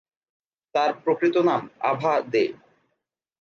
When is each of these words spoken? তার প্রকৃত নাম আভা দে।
তার 0.75 0.91
প্রকৃত 1.03 1.35
নাম 1.41 1.61
আভা 1.81 2.13
দে। 2.31 2.43